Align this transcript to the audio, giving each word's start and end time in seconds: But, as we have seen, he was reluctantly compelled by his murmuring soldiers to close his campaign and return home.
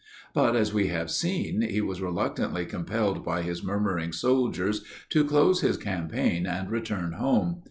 But, 0.33 0.55
as 0.55 0.73
we 0.73 0.87
have 0.87 1.11
seen, 1.11 1.61
he 1.61 1.79
was 1.79 2.01
reluctantly 2.01 2.65
compelled 2.65 3.23
by 3.23 3.43
his 3.43 3.63
murmuring 3.63 4.13
soldiers 4.13 4.83
to 5.09 5.23
close 5.23 5.61
his 5.61 5.77
campaign 5.77 6.47
and 6.47 6.71
return 6.71 7.11
home. 7.13 7.59